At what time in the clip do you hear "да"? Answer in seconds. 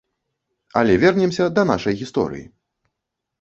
1.59-1.67